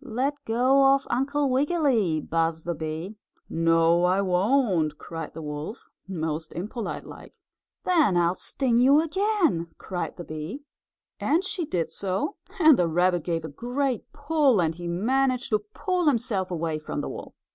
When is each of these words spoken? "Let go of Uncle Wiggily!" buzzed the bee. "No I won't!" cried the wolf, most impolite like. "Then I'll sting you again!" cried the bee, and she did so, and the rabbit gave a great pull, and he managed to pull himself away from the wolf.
"Let 0.00 0.42
go 0.46 0.94
of 0.94 1.06
Uncle 1.10 1.50
Wiggily!" 1.50 2.18
buzzed 2.18 2.64
the 2.64 2.74
bee. 2.74 3.16
"No 3.50 4.04
I 4.06 4.22
won't!" 4.22 4.96
cried 4.96 5.34
the 5.34 5.42
wolf, 5.42 5.90
most 6.08 6.54
impolite 6.54 7.04
like. 7.04 7.34
"Then 7.84 8.16
I'll 8.16 8.34
sting 8.34 8.78
you 8.78 9.02
again!" 9.02 9.74
cried 9.76 10.16
the 10.16 10.24
bee, 10.24 10.62
and 11.20 11.44
she 11.44 11.66
did 11.66 11.90
so, 11.90 12.36
and 12.58 12.78
the 12.78 12.88
rabbit 12.88 13.24
gave 13.24 13.44
a 13.44 13.48
great 13.48 14.10
pull, 14.14 14.58
and 14.62 14.74
he 14.74 14.88
managed 14.88 15.50
to 15.50 15.58
pull 15.58 16.06
himself 16.06 16.50
away 16.50 16.78
from 16.78 17.02
the 17.02 17.10
wolf. 17.10 17.34